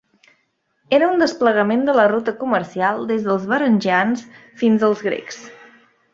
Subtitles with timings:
[0.97, 4.25] Era un desplegament de la ruta comercial des dels Varangians
[4.63, 5.41] fins als Grecs.